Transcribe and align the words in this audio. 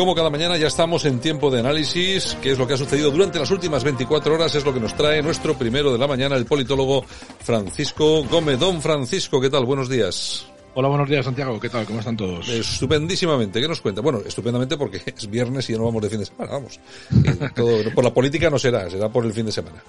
Como 0.00 0.14
cada 0.14 0.30
mañana 0.30 0.56
ya 0.56 0.68
estamos 0.68 1.04
en 1.04 1.20
tiempo 1.20 1.50
de 1.50 1.60
análisis, 1.60 2.34
qué 2.40 2.52
es 2.52 2.58
lo 2.58 2.66
que 2.66 2.72
ha 2.72 2.76
sucedido 2.78 3.10
durante 3.10 3.38
las 3.38 3.50
últimas 3.50 3.84
24 3.84 4.34
horas, 4.34 4.54
es 4.54 4.64
lo 4.64 4.72
que 4.72 4.80
nos 4.80 4.96
trae 4.96 5.20
nuestro 5.20 5.52
primero 5.58 5.92
de 5.92 5.98
la 5.98 6.06
mañana, 6.06 6.36
el 6.36 6.46
politólogo 6.46 7.04
Francisco 7.04 8.24
Gómez. 8.24 8.58
Don 8.58 8.80
Francisco, 8.80 9.38
¿qué 9.42 9.50
tal? 9.50 9.66
Buenos 9.66 9.90
días. 9.90 10.46
Hola, 10.72 10.88
buenos 10.88 11.06
días, 11.06 11.26
Santiago. 11.26 11.60
¿Qué 11.60 11.68
tal? 11.68 11.84
¿Cómo 11.84 11.98
están 11.98 12.16
todos? 12.16 12.48
Estupendísimamente. 12.48 13.60
¿Qué 13.60 13.68
nos 13.68 13.82
cuenta? 13.82 14.00
Bueno, 14.00 14.22
estupendamente 14.24 14.78
porque 14.78 15.02
es 15.04 15.28
viernes 15.28 15.68
y 15.68 15.74
ya 15.74 15.78
no 15.78 15.84
vamos 15.84 16.00
de 16.00 16.08
fin 16.08 16.20
de 16.20 16.24
semana, 16.24 16.52
vamos. 16.52 16.80
por 17.94 18.02
la 18.02 18.14
política 18.14 18.48
no 18.48 18.58
será, 18.58 18.88
será 18.88 19.10
por 19.10 19.26
el 19.26 19.34
fin 19.34 19.44
de 19.44 19.52
semana. 19.52 19.82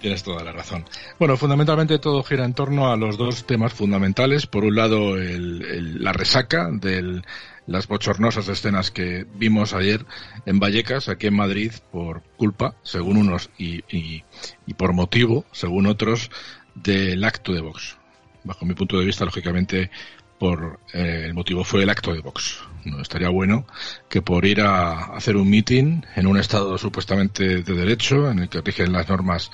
Tienes 0.00 0.22
toda 0.22 0.44
la 0.44 0.52
razón. 0.52 0.84
Bueno, 1.18 1.36
fundamentalmente 1.36 1.98
todo 1.98 2.22
gira 2.22 2.44
en 2.44 2.54
torno 2.54 2.92
a 2.92 2.96
los 2.96 3.18
dos 3.18 3.44
temas 3.44 3.74
fundamentales. 3.74 4.46
Por 4.46 4.62
un 4.62 4.76
lado, 4.76 5.16
el, 5.16 6.02
la 6.02 6.12
resaca 6.12 6.68
del 6.70 7.24
las 7.66 7.86
bochornosas 7.86 8.48
escenas 8.48 8.90
que 8.90 9.26
vimos 9.34 9.74
ayer 9.74 10.04
en 10.46 10.58
Vallecas, 10.58 11.08
aquí 11.08 11.26
en 11.26 11.36
Madrid, 11.36 11.72
por 11.92 12.22
culpa, 12.36 12.74
según 12.82 13.16
unos, 13.16 13.50
y, 13.58 13.84
y, 13.88 14.74
por 14.74 14.92
motivo, 14.92 15.44
según 15.52 15.86
otros, 15.86 16.30
del 16.74 17.22
acto 17.24 17.52
de 17.52 17.60
Vox. 17.60 17.96
Bajo 18.44 18.64
mi 18.64 18.74
punto 18.74 18.98
de 18.98 19.04
vista, 19.04 19.24
lógicamente, 19.24 19.90
por 20.38 20.80
eh, 20.94 21.24
el 21.26 21.34
motivo 21.34 21.64
fue 21.64 21.82
el 21.82 21.90
acto 21.90 22.14
de 22.14 22.20
Vox. 22.20 22.60
No 22.84 23.02
estaría 23.02 23.28
bueno 23.28 23.66
que 24.08 24.22
por 24.22 24.46
ir 24.46 24.62
a 24.62 25.14
hacer 25.14 25.36
un 25.36 25.50
mitin 25.50 26.06
en 26.16 26.26
un 26.26 26.38
estado 26.38 26.78
supuestamente 26.78 27.62
de 27.62 27.74
derecho, 27.74 28.30
en 28.30 28.38
el 28.38 28.48
que 28.48 28.62
rigen 28.62 28.92
las 28.92 29.08
normas 29.08 29.50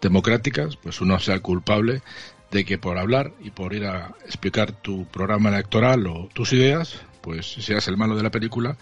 democráticas, 0.00 0.76
pues 0.76 1.00
uno 1.00 1.18
sea 1.18 1.40
culpable 1.40 2.02
de 2.50 2.64
que 2.64 2.78
por 2.78 2.98
hablar 2.98 3.32
y 3.40 3.50
por 3.50 3.74
ir 3.74 3.84
a 3.84 4.14
explicar 4.24 4.72
tu 4.72 5.06
programa 5.06 5.50
electoral 5.50 6.06
o 6.06 6.28
tus 6.32 6.52
ideas, 6.52 7.00
pues 7.20 7.46
seas 7.46 7.86
el 7.88 7.96
malo 7.96 8.16
de 8.16 8.22
la 8.22 8.30
película 8.30 8.76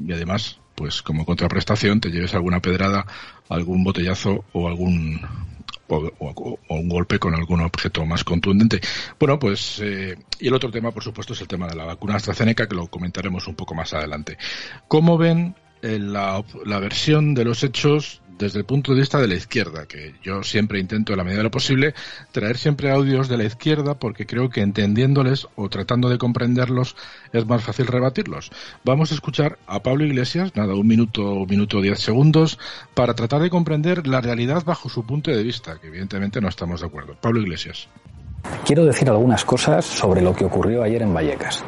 y 0.00 0.12
además, 0.12 0.58
pues 0.74 1.02
como 1.02 1.24
contraprestación 1.24 2.00
te 2.00 2.10
lleves 2.10 2.34
alguna 2.34 2.60
pedrada, 2.60 3.06
algún 3.48 3.84
botellazo 3.84 4.44
o 4.52 4.68
algún 4.68 5.20
o, 5.88 6.58
un 6.68 6.88
golpe 6.88 7.18
con 7.18 7.34
algún 7.34 7.60
objeto 7.60 8.04
más 8.06 8.24
contundente. 8.24 8.80
Bueno, 9.18 9.38
pues 9.38 9.80
eh, 9.82 10.16
y 10.40 10.48
el 10.48 10.54
otro 10.54 10.70
tema, 10.70 10.90
por 10.90 11.02
supuesto, 11.02 11.32
es 11.34 11.40
el 11.40 11.48
tema 11.48 11.66
de 11.68 11.76
la 11.76 11.84
vacuna 11.84 12.16
AstraZeneca 12.16 12.66
que 12.66 12.74
lo 12.74 12.88
comentaremos 12.88 13.46
un 13.46 13.54
poco 13.54 13.74
más 13.74 13.92
adelante. 13.94 14.38
¿Cómo 14.88 15.18
ven 15.18 15.54
eh, 15.82 15.98
la, 15.98 16.42
la 16.64 16.78
versión 16.78 17.34
de 17.34 17.44
los 17.44 17.62
hechos 17.62 18.22
desde 18.38 18.58
el 18.58 18.64
punto 18.64 18.92
de 18.92 19.00
vista 19.00 19.20
de 19.20 19.28
la 19.28 19.34
izquierda, 19.34 19.86
que 19.86 20.14
yo 20.22 20.42
siempre 20.42 20.78
intento, 20.78 21.12
en 21.12 21.18
la 21.18 21.24
medida 21.24 21.38
de 21.38 21.44
lo 21.44 21.50
posible, 21.50 21.94
traer 22.32 22.56
siempre 22.56 22.90
audios 22.90 23.28
de 23.28 23.36
la 23.36 23.44
izquierda 23.44 23.94
porque 23.94 24.26
creo 24.26 24.50
que 24.50 24.60
entendiéndoles 24.60 25.46
o 25.56 25.68
tratando 25.68 26.08
de 26.08 26.18
comprenderlos 26.18 26.96
es 27.32 27.46
más 27.46 27.62
fácil 27.62 27.86
rebatirlos. 27.86 28.50
Vamos 28.84 29.12
a 29.12 29.14
escuchar 29.14 29.58
a 29.66 29.82
Pablo 29.82 30.04
Iglesias, 30.04 30.52
nada, 30.54 30.74
un 30.74 30.86
minuto, 30.86 31.22
un 31.22 31.48
minuto 31.48 31.80
diez 31.80 32.00
segundos, 32.00 32.58
para 32.94 33.14
tratar 33.14 33.40
de 33.42 33.50
comprender 33.50 34.06
la 34.06 34.20
realidad 34.20 34.64
bajo 34.64 34.88
su 34.88 35.04
punto 35.06 35.30
de 35.30 35.42
vista, 35.42 35.78
que 35.80 35.88
evidentemente 35.88 36.40
no 36.40 36.48
estamos 36.48 36.80
de 36.80 36.86
acuerdo. 36.86 37.16
Pablo 37.20 37.40
Iglesias. 37.40 37.88
Quiero 38.64 38.84
decir 38.84 39.08
algunas 39.08 39.44
cosas 39.44 39.84
sobre 39.84 40.20
lo 40.20 40.34
que 40.34 40.44
ocurrió 40.44 40.82
ayer 40.82 41.02
en 41.02 41.14
Vallecas. 41.14 41.64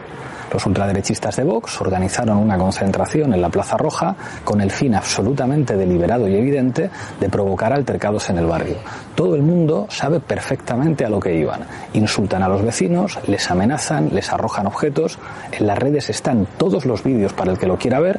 Los 0.57 0.65
ultraderechistas 0.65 1.37
de 1.37 1.45
Vox 1.45 1.83
organizaron 1.83 2.39
una 2.39 2.57
concentración 2.57 3.35
en 3.35 3.43
la 3.43 3.51
Plaza 3.51 3.77
Roja 3.77 4.17
con 4.43 4.63
el 4.63 4.71
fin 4.71 4.95
absolutamente 4.95 5.77
deliberado 5.77 6.27
y 6.27 6.35
evidente 6.35 6.89
de 7.21 7.29
provocar 7.29 7.75
altercados 7.75 8.31
en 8.31 8.39
el 8.39 8.47
barrio. 8.47 8.77
Todo 9.15 9.35
el 9.35 9.43
mundo 9.43 9.87
sabe 9.91 10.19
perfectamente 10.19 11.05
a 11.05 11.11
lo 11.11 11.21
que 11.21 11.35
iban. 11.35 11.61
Insultan 11.93 12.43
a 12.43 12.49
los 12.49 12.63
vecinos, 12.63 13.19
les 13.27 13.51
amenazan, 13.51 14.09
les 14.15 14.33
arrojan 14.33 14.67
objetos. 14.67 15.19
En 15.53 15.67
las 15.67 15.79
redes 15.79 16.09
están 16.09 16.47
todos 16.57 16.87
los 16.87 17.03
vídeos 17.03 17.35
para 17.35 17.53
el 17.53 17.59
que 17.59 17.67
lo 17.67 17.77
quiera 17.77 18.01
ver 18.01 18.19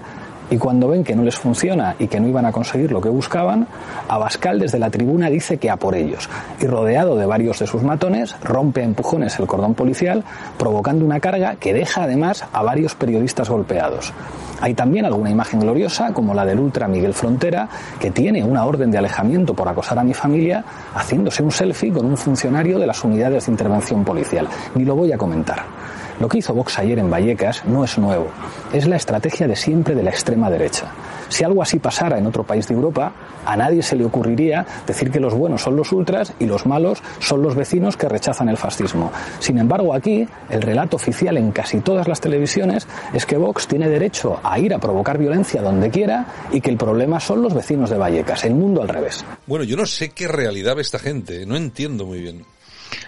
y 0.49 0.57
cuando 0.57 0.87
ven 0.87 1.03
que 1.03 1.15
no 1.15 1.23
les 1.23 1.35
funciona 1.35 1.95
y 1.99 2.07
que 2.07 2.19
no 2.19 2.27
iban 2.27 2.45
a 2.45 2.51
conseguir 2.51 2.91
lo 2.91 3.01
que 3.01 3.09
buscaban, 3.09 3.67
Abascal 4.07 4.59
desde 4.59 4.79
la 4.79 4.89
tribuna 4.89 5.29
dice 5.29 5.57
que 5.57 5.69
a 5.69 5.77
por 5.77 5.95
ellos 5.95 6.29
y 6.59 6.65
rodeado 6.65 7.15
de 7.15 7.25
varios 7.25 7.59
de 7.59 7.67
sus 7.67 7.83
matones 7.83 8.35
rompe 8.43 8.81
a 8.81 8.85
empujones 8.85 9.37
el 9.39 9.47
cordón 9.47 9.73
policial 9.73 10.23
provocando 10.57 11.05
una 11.05 11.19
carga 11.19 11.55
que 11.55 11.73
deja 11.73 12.03
además 12.03 12.45
a 12.53 12.63
varios 12.63 12.95
periodistas 12.95 13.49
golpeados. 13.49 14.13
Hay 14.59 14.73
también 14.73 15.05
alguna 15.05 15.29
imagen 15.29 15.59
gloriosa, 15.59 16.13
como 16.13 16.33
la 16.33 16.43
del 16.43 16.59
ultra 16.59 16.87
Miguel 16.87 17.13
Frontera, 17.13 17.69
que 17.99 18.09
tiene 18.09 18.43
una 18.43 18.65
orden 18.65 18.89
de 18.89 18.97
alejamiento 18.97 19.53
por 19.53 19.67
acosar 19.67 19.99
a 19.99 20.03
mi 20.03 20.15
familia, 20.15 20.63
haciéndose 20.95 21.43
un 21.43 21.51
selfie 21.51 21.91
con 21.91 22.05
un 22.05 22.17
funcionario 22.17 22.79
de 22.79 22.87
las 22.87 23.03
unidades 23.03 23.45
de 23.45 23.51
intervención 23.51 24.03
policial. 24.03 24.47
Ni 24.73 24.83
lo 24.83 24.95
voy 24.95 25.11
a 25.11 25.17
comentar. 25.17 25.76
Lo 26.19 26.27
que 26.27 26.39
hizo 26.39 26.53
Vox 26.53 26.79
ayer 26.79 26.97
en 26.99 27.11
Vallecas 27.11 27.63
no 27.65 27.83
es 27.83 27.97
nuevo, 27.97 28.29
es 28.73 28.87
la 28.87 28.95
estrategia 28.95 29.47
de 29.47 29.55
siempre 29.55 29.95
de 29.95 30.03
la 30.03 30.09
extrema 30.09 30.49
derecha. 30.49 30.91
Si 31.29 31.43
algo 31.43 31.61
así 31.61 31.79
pasara 31.79 32.17
en 32.17 32.25
otro 32.25 32.43
país 32.43 32.67
de 32.67 32.73
Europa, 32.73 33.11
a 33.45 33.55
nadie 33.57 33.83
se 33.83 33.95
le 33.95 34.05
ocurriría 34.05 34.65
decir 34.85 35.11
que 35.11 35.19
los 35.19 35.33
buenos 35.33 35.61
son 35.61 35.75
los 35.75 35.91
ultras 35.91 36.33
y 36.39 36.45
los 36.45 36.65
malos 36.65 37.03
son 37.19 37.41
los 37.41 37.55
vecinos 37.55 37.97
que 37.97 38.07
rechazan 38.07 38.49
el 38.49 38.57
fascismo. 38.57 39.11
Sin 39.39 39.57
embargo, 39.57 39.93
aquí 39.93 40.27
el 40.49 40.61
relato 40.61 40.95
oficial 40.95 41.37
en 41.37 41.51
casi 41.51 41.81
todas 41.81 42.07
las 42.07 42.21
televisiones 42.21 42.87
es 43.13 43.25
que 43.25 43.37
Vox 43.37 43.67
tiene 43.67 43.89
derecho 43.89 44.39
a 44.43 44.57
ir 44.59 44.73
a 44.73 44.79
provocar 44.79 45.17
violencia 45.17 45.61
donde 45.61 45.89
quiera 45.89 46.25
y 46.51 46.61
que 46.61 46.69
el 46.69 46.77
problema 46.77 47.19
son 47.19 47.41
los 47.41 47.53
vecinos 47.53 47.89
de 47.89 47.97
Vallecas, 47.97 48.45
el 48.45 48.55
mundo 48.55 48.81
al 48.81 48.89
revés. 48.89 49.23
Bueno, 49.45 49.65
yo 49.65 49.75
no 49.77 49.85
sé 49.85 50.09
qué 50.09 50.27
realidad 50.27 50.75
ve 50.75 50.81
esta 50.81 50.99
gente, 50.99 51.45
no 51.45 51.55
entiendo 51.55 52.05
muy 52.05 52.21
bien. 52.21 52.45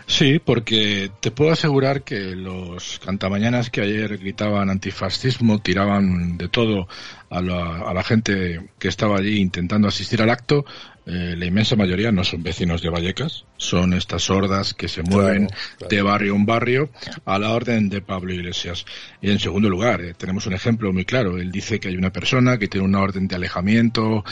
Sí, 0.10 0.40
porque 0.44 1.12
te 1.20 1.30
puedo 1.30 1.52
asegurar 1.52 2.02
que 2.02 2.36
los 2.36 2.98
cantamañanas 2.98 3.70
que 3.70 3.82
ayer 3.82 4.18
gritaban 4.18 4.72
antifascismo, 4.72 5.60
tiraban 5.60 6.36
de 6.36 6.50
todo 6.50 6.88
a 7.30 7.42
la, 7.44 8.04
gente 8.04 8.72
que 8.80 8.88
estaba 8.88 9.18
allí 9.20 9.38
intentando 9.40 9.88
asistir 9.88 10.24
al 10.24 10.32
acto, 10.32 10.66
eh, 11.06 11.36
la 11.38 11.46
inmensa 11.46 11.76
mayoría 11.76 12.12
no 12.12 12.24
son 12.24 12.42
vecinos 12.42 12.82
de 12.82 12.90
Vallecas, 12.90 13.46
son 13.58 13.94
estas 13.94 14.24
sordas 14.24 14.74
que 14.74 14.88
se 14.88 15.04
mueven 15.04 15.48
de 15.88 16.02
barrio 16.02 16.36
en 16.36 16.46
barrio 16.48 16.90
a 17.26 17.38
la 17.38 17.52
orden 17.52 17.88
de 17.88 18.02
Pablo 18.02 18.34
Iglesias. 18.34 18.86
Y 19.22 19.30
en 19.30 19.38
segundo 19.38 19.70
lugar, 19.70 20.02
eh, 20.02 20.16
tenemos 20.18 20.48
un 20.48 20.54
ejemplo 20.54 20.92
muy 20.92 21.06
claro. 21.06 21.38
Él 21.38 21.52
dice 21.52 21.80
que 21.80 21.88
hay 21.88 21.96
una 21.96 22.12
persona 22.12 22.58
que 22.58 22.68
tiene 22.68 22.88
una 22.88 23.00
orden 23.00 23.28
de 23.28 23.36
alejamiento, 23.36 24.26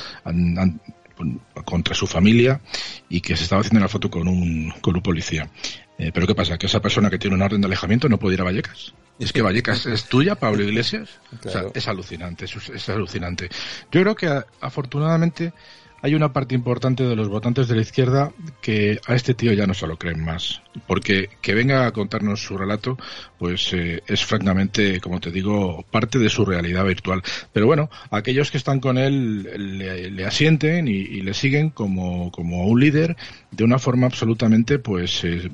contra 1.65 1.95
su 1.95 2.07
familia 2.07 2.61
y 3.09 3.21
que 3.21 3.35
se 3.35 3.43
estaba 3.43 3.61
haciendo 3.61 3.79
una 3.79 3.89
foto 3.89 4.09
con 4.09 4.27
un, 4.27 4.73
con 4.81 4.95
un 4.95 5.01
policía. 5.01 5.49
Eh, 5.97 6.11
pero 6.13 6.27
¿qué 6.27 6.35
pasa? 6.35 6.57
¿Que 6.57 6.67
esa 6.67 6.81
persona 6.81 7.09
que 7.09 7.17
tiene 7.17 7.35
un 7.35 7.41
orden 7.41 7.61
de 7.61 7.67
alejamiento 7.67 8.07
no 8.07 8.19
puede 8.19 8.35
ir 8.35 8.41
a 8.41 8.45
Vallecas? 8.45 8.93
¿Es 9.19 9.33
que 9.33 9.41
Vallecas 9.41 9.85
es 9.87 10.05
tuya, 10.05 10.35
Pablo 10.35 10.63
Iglesias? 10.63 11.09
O 11.43 11.49
sea, 11.49 11.63
es 11.73 11.87
alucinante, 11.87 12.45
es, 12.45 12.55
es 12.69 12.89
alucinante. 12.89 13.49
Yo 13.91 14.01
creo 14.01 14.15
que 14.15 14.43
afortunadamente 14.61 15.53
hay 16.01 16.13
una 16.13 16.31
parte 16.31 16.55
importante 16.55 17.03
de 17.03 17.15
los 17.15 17.27
votantes 17.27 17.67
de 17.67 17.75
la 17.75 17.81
izquierda 17.81 18.31
que 18.61 18.99
a 19.07 19.15
este 19.15 19.33
tío 19.33 19.53
ya 19.53 19.65
no 19.65 19.73
se 19.73 19.87
lo 19.87 19.97
creen 19.97 20.23
más. 20.23 20.61
Porque 20.85 21.29
que 21.41 21.53
venga 21.53 21.85
a 21.85 21.91
contarnos 21.91 22.41
su 22.41 22.57
relato, 22.57 22.97
pues 23.37 23.73
eh, 23.73 24.01
es 24.07 24.25
francamente, 24.25 24.99
como 24.99 25.19
te 25.19 25.31
digo, 25.31 25.85
parte 25.89 26.19
de 26.19 26.29
su 26.29 26.45
realidad 26.45 26.85
virtual. 26.85 27.23
Pero 27.53 27.65
bueno, 27.65 27.89
aquellos 28.11 28.51
que 28.51 28.57
están 28.57 28.79
con 28.79 28.97
él 28.97 29.43
le, 29.77 30.25
asienten 30.25 30.87
y, 30.87 31.21
le 31.21 31.33
siguen 31.33 31.69
como, 31.69 32.31
como 32.31 32.67
un 32.67 32.79
líder 32.79 33.15
de 33.51 33.63
una 33.63 33.79
forma 33.79 34.07
absolutamente, 34.07 34.79
pues, 34.79 35.23
eh, 35.23 35.49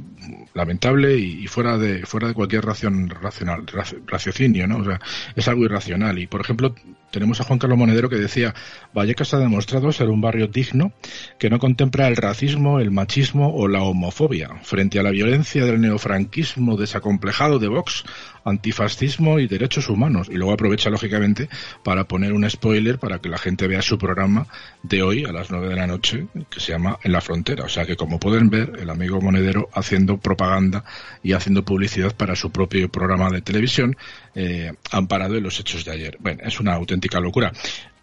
lamentable 0.53 1.17
y, 1.17 1.47
fuera 1.47 1.77
de 1.77 2.05
fuera 2.05 2.27
de 2.27 2.33
cualquier 2.33 2.65
ración, 2.65 3.09
racional, 3.09 3.65
raciocinio, 4.07 4.67
¿no? 4.67 4.77
O 4.77 4.83
sea, 4.83 4.99
es 5.35 5.47
algo 5.47 5.63
irracional. 5.65 6.19
Y 6.19 6.27
por 6.27 6.41
ejemplo, 6.41 6.75
tenemos 7.11 7.39
a 7.39 7.43
Juan 7.43 7.59
Carlos 7.59 7.77
Monedero 7.77 8.09
que 8.09 8.15
decía, 8.15 8.53
Vallecas 8.93 9.33
ha 9.33 9.39
demostrado 9.39 9.91
ser 9.91 10.09
un 10.09 10.21
barrio 10.21 10.47
digno 10.47 10.93
que 11.37 11.49
no 11.49 11.59
contempla 11.59 12.07
el 12.07 12.15
racismo, 12.15 12.79
el 12.79 12.91
machismo 12.91 13.53
o 13.53 13.67
la 13.67 13.83
homofobia 13.83 14.49
frente 14.63 14.99
a 14.99 15.03
la 15.03 15.11
violencia 15.13 15.63
del 15.65 15.79
neofranquismo 15.79 16.75
desacomplejado 16.75 17.59
de 17.59 17.67
Vox, 17.67 18.03
antifascismo 18.43 19.39
y 19.39 19.47
derechos 19.47 19.89
humanos. 19.89 20.27
Y 20.29 20.35
luego 20.35 20.53
aprovecha, 20.53 20.89
lógicamente, 20.89 21.49
para 21.83 22.05
poner 22.05 22.33
un 22.33 22.49
spoiler 22.49 22.97
para 22.97 23.19
que 23.19 23.29
la 23.29 23.37
gente 23.37 23.67
vea 23.67 23.81
su 23.81 23.97
programa 23.97 24.47
de 24.81 25.03
hoy 25.03 25.23
a 25.23 25.31
las 25.31 25.51
nueve 25.51 25.69
de 25.69 25.75
la 25.75 25.87
noche, 25.87 26.27
que 26.49 26.59
se 26.59 26.71
llama 26.71 26.97
En 27.03 27.11
la 27.11 27.21
Frontera. 27.21 27.65
O 27.65 27.69
sea 27.69 27.85
que, 27.85 27.95
como 27.95 28.19
pueden 28.19 28.49
ver, 28.49 28.73
el 28.79 28.89
amigo 28.89 29.21
Monedero 29.21 29.69
haciendo 29.73 30.17
propaganda 30.17 30.83
y 31.21 31.33
haciendo 31.33 31.63
publicidad 31.63 32.15
para 32.15 32.35
su 32.35 32.51
propio 32.51 32.89
programa 32.89 33.29
de 33.29 33.41
televisión, 33.41 33.95
eh, 34.33 34.73
amparado 34.91 35.37
en 35.37 35.43
los 35.43 35.59
hechos 35.59 35.85
de 35.85 35.91
ayer. 35.91 36.17
Bueno, 36.19 36.41
es 36.43 36.59
una 36.59 36.73
auténtica 36.73 37.19
locura. 37.19 37.53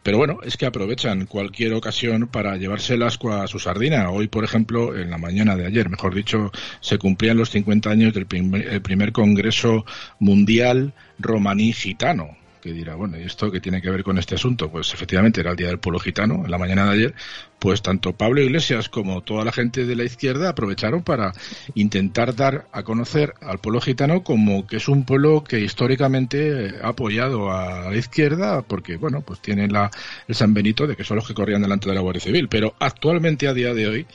Pero 0.02 0.16
bueno, 0.16 0.38
es 0.42 0.56
que 0.56 0.66
aprovechan 0.66 1.26
cualquier 1.26 1.74
ocasión 1.74 2.26
para 2.26 2.56
llevarse 2.56 2.94
el 2.94 3.02
asco 3.02 3.32
a 3.32 3.46
su 3.46 3.58
sardina. 3.58 4.10
Hoy, 4.10 4.28
por 4.28 4.44
ejemplo, 4.44 4.96
en 4.96 5.10
la 5.10 5.18
mañana 5.18 5.56
de 5.56 5.66
ayer, 5.66 5.90
mejor 5.90 6.14
dicho, 6.14 6.50
se 6.80 6.98
cumplían 6.98 7.36
los 7.36 7.50
50 7.50 7.90
años 7.90 8.14
del 8.14 8.26
primer, 8.26 8.80
primer 8.82 9.12
Congreso 9.12 9.84
Mundial 10.18 10.94
Romaní 11.18 11.72
Gitano 11.72 12.39
que 12.60 12.72
dirá, 12.72 12.94
bueno, 12.94 13.18
¿y 13.18 13.22
esto 13.22 13.50
qué 13.50 13.60
tiene 13.60 13.80
que 13.80 13.90
ver 13.90 14.04
con 14.04 14.18
este 14.18 14.34
asunto? 14.34 14.70
Pues 14.70 14.92
efectivamente 14.92 15.40
era 15.40 15.50
el 15.50 15.56
Día 15.56 15.68
del 15.68 15.78
Pueblo 15.78 15.98
Gitano, 15.98 16.44
en 16.44 16.50
la 16.50 16.58
mañana 16.58 16.84
de 16.86 16.90
ayer, 16.90 17.14
pues 17.58 17.82
tanto 17.82 18.12
Pablo 18.14 18.40
Iglesias 18.40 18.88
como 18.88 19.22
toda 19.22 19.44
la 19.44 19.52
gente 19.52 19.84
de 19.84 19.96
la 19.96 20.04
izquierda 20.04 20.48
aprovecharon 20.48 21.02
para 21.02 21.32
intentar 21.74 22.34
dar 22.34 22.66
a 22.72 22.82
conocer 22.82 23.34
al 23.40 23.58
pueblo 23.58 23.80
gitano 23.80 24.22
como 24.22 24.66
que 24.66 24.76
es 24.76 24.88
un 24.88 25.04
pueblo 25.04 25.44
que 25.44 25.60
históricamente 25.60 26.74
ha 26.82 26.88
apoyado 26.88 27.50
a 27.50 27.90
la 27.90 27.96
izquierda 27.96 28.62
porque, 28.62 28.96
bueno, 28.96 29.20
pues 29.20 29.40
tiene 29.40 29.68
la, 29.68 29.90
el 30.26 30.34
San 30.34 30.54
Benito 30.54 30.86
de 30.86 30.96
que 30.96 31.04
son 31.04 31.16
los 31.16 31.26
que 31.26 31.34
corrían 31.34 31.62
delante 31.62 31.88
de 31.88 31.94
la 31.94 32.00
Guardia 32.00 32.22
Civil, 32.22 32.48
pero 32.48 32.74
actualmente 32.78 33.48
a 33.48 33.54
día 33.54 33.74
de 33.74 33.86
hoy 33.86 34.06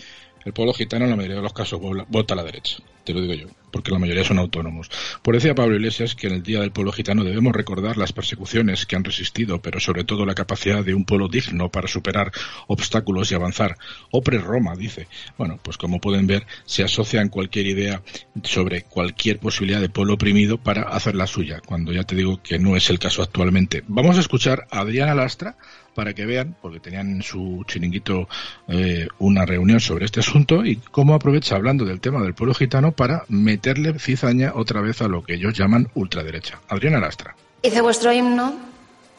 el 0.45 0.53
pueblo 0.53 0.74
gitano 0.74 1.06
en 1.06 1.12
la 1.12 1.18
mayoría 1.18 1.38
de 1.38 1.42
los 1.42 1.53
casos 1.53 1.81
vota 1.81 2.33
a 2.33 2.38
la 2.38 2.44
derecha, 2.44 2.77
te 3.03 3.13
lo 3.13 3.21
digo 3.21 3.33
yo, 3.33 3.47
porque 3.71 3.92
la 3.92 3.97
mayoría 3.97 4.24
son 4.24 4.38
autónomos. 4.38 4.89
Por 5.24 5.33
decía 5.33 5.56
Pablo 5.56 5.75
Iglesias 5.75 6.15
que 6.15 6.27
en 6.27 6.33
el 6.33 6.44
Día 6.44 6.62
del 6.62 6.71
Pueblo 6.71 6.92
Gitano 6.92 7.24
debemos 7.24 7.53
recordar 7.53 7.97
las 7.97 8.13
persecuciones 8.13 8.86
que 8.86 8.95
han 8.95 9.03
resistido, 9.03 9.59
pero 9.62 9.80
sobre 9.80 10.03
todo 10.03 10.25
la 10.25 10.36
capacidad 10.36 10.86
de 10.86 10.94
un 10.94 11.03
pueblo 11.03 11.27
digno 11.27 11.69
para 11.69 11.88
superar 11.88 12.31
obstáculos 12.68 13.31
y 13.31 13.36
avanzar. 13.36 13.75
Opre 14.12 14.38
Roma, 14.38 14.75
dice. 14.75 15.07
Bueno, 15.38 15.59
pues 15.62 15.77
como 15.77 16.00
pueden 16.00 16.27
ver, 16.27 16.45
se 16.65 16.83
asocian 16.83 17.30
cualquier 17.30 17.65
idea 17.65 18.03
sobre 18.44 18.83
cualquier 18.83 19.39
posibilidad 19.39 19.81
de 19.81 19.89
pueblo 19.89 20.13
oprimido 20.13 20.59
para 20.59 20.83
hacer 20.83 21.15
la 21.15 21.25
suya, 21.25 21.59
cuando 21.65 21.91
ya 21.91 22.03
te 22.03 22.15
digo 22.15 22.41
que 22.44 22.59
no 22.59 22.75
es 22.75 22.89
el 22.91 23.00
caso 23.00 23.24
actualmente. 23.24 23.83
Vamos 23.88 24.18
a 24.18 24.21
escuchar 24.21 24.68
a 24.69 24.81
Adriana 24.81 25.15
Lastra, 25.15 25.57
para 25.95 26.13
que 26.13 26.25
vean, 26.25 26.56
porque 26.62 26.80
tenían 26.80 27.09
en 27.09 27.24
su 27.24 27.63
chiringuito 27.65 28.27
eh, 28.68 29.07
una 29.18 29.45
reunión 29.45 29.80
sobre 29.80 30.06
este 30.06 30.19
asunto 30.19 30.63
y 30.63 30.75
cómo 30.75 31.15
aprovecha 31.15 31.56
hablando 31.56 31.86
del 31.86 32.01
tema 32.01 32.21
del 32.21 32.36
pueblo 32.36 32.53
gitano 32.53 32.92
para 32.92 33.24
meterle 33.30 33.97
cizaña 33.97 34.51
otra 34.53 34.81
vez 34.81 35.01
a 35.01 35.07
lo 35.07 35.24
que 35.24 35.36
ellos 35.36 35.57
llaman 35.57 35.88
ultraderecha. 35.95 36.62
Adriana 36.68 37.00
Lastra. 37.00 37.36
Hice 37.63 37.81
vuestro 37.81 38.12
himno, 38.13 38.53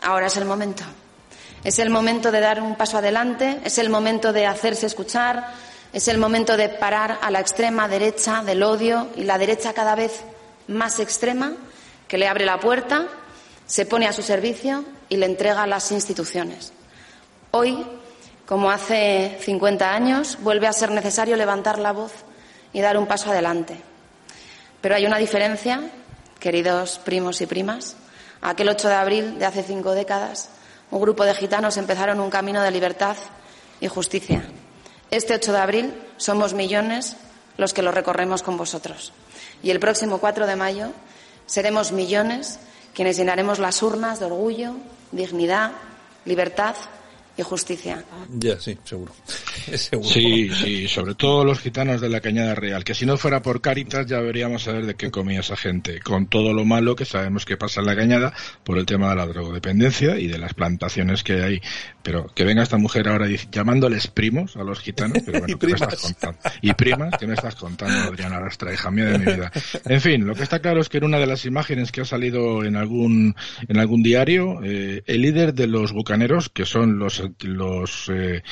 ahora 0.02 0.26
es 0.26 0.37
el 0.37 0.44
momento. 0.44 0.84
Es 1.64 1.81
el 1.81 1.90
momento 1.90 2.31
de 2.31 2.40
dar 2.40 2.62
un 2.62 2.76
paso 2.76 2.99
adelante, 2.99 3.58
es 3.64 3.79
el 3.79 3.88
momento 3.88 4.32
de 4.32 4.46
hacerse 4.46 4.87
escuchar, 4.87 5.52
es 5.93 6.06
el 6.08 6.19
momento 6.19 6.56
de 6.56 6.69
parar 6.69 7.19
a 7.22 7.31
la 7.31 7.40
extrema 7.40 7.88
derecha 7.88 8.43
del 8.44 8.62
odio 8.62 9.08
y 9.17 9.25
la 9.25 9.38
derecha 9.38 9.72
cada 9.72 9.94
vez 9.94 10.22
más 10.69 11.00
extrema 11.00 11.55
que 12.06 12.19
le 12.19 12.29
abre 12.29 12.44
la 12.44 12.61
puerta, 12.61 13.06
se 13.66 13.86
pone 13.86 14.06
a 14.06 14.12
su 14.12 14.22
servicio 14.22 14.84
y 15.08 15.16
le 15.16 15.26
entrega 15.26 15.62
a 15.62 15.66
las 15.66 15.90
instituciones. 15.92 16.72
Hoy, 17.50 17.84
como 18.46 18.70
hace 18.70 19.38
50 19.40 19.92
años, 19.92 20.38
vuelve 20.40 20.66
a 20.66 20.72
ser 20.72 20.90
necesario 20.90 21.36
levantar 21.36 21.78
la 21.78 21.92
voz 21.92 22.12
y 22.72 22.80
dar 22.80 22.96
un 22.96 23.06
paso 23.06 23.30
adelante. 23.30 23.76
Pero 24.80 24.94
hay 24.94 25.06
una 25.06 25.18
diferencia, 25.18 25.90
queridos 26.38 26.98
primos 26.98 27.40
y 27.40 27.46
primas. 27.46 27.96
Aquel 28.42 28.68
8 28.68 28.88
de 28.88 28.94
abril 28.94 29.38
de 29.38 29.46
hace 29.46 29.62
cinco 29.62 29.92
décadas, 29.92 30.50
un 30.90 31.00
grupo 31.00 31.24
de 31.24 31.34
gitanos 31.34 31.76
empezaron 31.76 32.20
un 32.20 32.30
camino 32.30 32.62
de 32.62 32.70
libertad 32.70 33.16
y 33.80 33.88
justicia. 33.88 34.44
Este 35.10 35.34
8 35.34 35.52
de 35.52 35.58
abril 35.58 36.02
somos 36.16 36.54
millones 36.54 37.16
los 37.56 37.72
que 37.72 37.82
lo 37.82 37.90
recorremos 37.90 38.42
con 38.42 38.56
vosotros. 38.56 39.12
Y 39.62 39.70
el 39.70 39.80
próximo 39.80 40.19
4 40.19 40.46
de 40.46 40.56
mayo 40.56 40.92
seremos 41.46 41.92
millones 41.92 42.60
quienes 42.96 43.19
llenaremos 43.19 43.58
las 43.58 43.82
urnas 43.82 44.20
de 44.20 44.25
orgullo, 44.25 44.72
dignidad, 45.12 45.72
libertad 46.25 46.75
y 47.36 47.42
justicia. 47.42 48.04
Ya, 48.30 48.58
sí, 48.58 48.78
seguro. 48.84 49.12
Sí, 50.02 50.50
sí, 50.50 50.88
sobre 50.88 51.14
todo 51.14 51.44
los 51.44 51.60
gitanos 51.60 52.00
de 52.00 52.08
la 52.08 52.20
Cañada 52.20 52.54
Real, 52.54 52.84
que 52.84 52.94
si 52.94 53.04
no 53.04 53.16
fuera 53.16 53.42
por 53.42 53.60
Cáritas 53.60 54.06
ya 54.06 54.20
veríamos 54.20 54.62
saber 54.62 54.86
de 54.86 54.94
qué 54.94 55.10
comía 55.10 55.40
esa 55.40 55.56
gente, 55.56 56.00
con 56.00 56.26
todo 56.26 56.52
lo 56.52 56.64
malo 56.64 56.96
que 56.96 57.04
sabemos 57.04 57.44
que 57.44 57.56
pasa 57.56 57.80
en 57.80 57.86
la 57.86 57.96
Cañada 57.96 58.32
por 58.64 58.78
el 58.78 58.86
tema 58.86 59.10
de 59.10 59.16
la 59.16 59.26
drogodependencia 59.26 60.18
y 60.18 60.28
de 60.28 60.38
las 60.38 60.54
plantaciones 60.54 61.22
que 61.22 61.42
hay. 61.42 61.60
Pero 62.02 62.26
que 62.34 62.44
venga 62.44 62.62
esta 62.62 62.78
mujer 62.78 63.08
ahora 63.08 63.26
llamándoles 63.50 64.06
primos 64.06 64.56
a 64.56 64.62
los 64.62 64.80
gitanos, 64.80 65.22
pero 65.26 65.40
bueno, 65.40 65.58
¿qué 65.58 65.66
me 65.66 65.72
estás 65.72 66.00
contando? 66.00 66.38
Y 66.62 66.72
primas, 66.74 67.14
¿qué 67.18 67.26
me 67.26 67.34
estás 67.34 67.56
contando, 67.56 68.08
Adriana 68.08 68.40
Lastra, 68.40 68.72
hija 68.72 68.90
mía 68.90 69.06
de 69.06 69.18
mi 69.18 69.24
vida? 69.24 69.52
En 69.84 70.00
fin, 70.00 70.26
lo 70.26 70.34
que 70.34 70.42
está 70.42 70.60
claro 70.60 70.80
es 70.80 70.88
que 70.88 70.98
en 70.98 71.04
una 71.04 71.18
de 71.18 71.26
las 71.26 71.44
imágenes 71.44 71.92
que 71.92 72.02
ha 72.02 72.04
salido 72.04 72.64
en 72.64 72.76
algún, 72.76 73.34
en 73.68 73.78
algún 73.78 74.02
diario, 74.02 74.60
eh, 74.62 75.02
el 75.06 75.22
líder 75.22 75.54
de 75.54 75.66
los 75.66 75.92
bucaneros, 75.92 76.48
que 76.48 76.64
son 76.64 76.98
los, 76.98 77.22
los 77.40 78.11
eh, 78.12 78.43